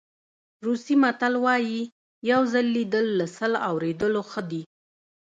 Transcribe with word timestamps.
روسي 0.65 0.93
متل 1.03 1.33
وایي 1.45 1.81
یو 2.31 2.41
ځل 2.53 2.65
لیدل 2.75 3.05
له 3.19 3.25
سل 3.37 3.51
اورېدلو 3.69 4.21
ښه 4.31 4.41
دي. 4.51 4.61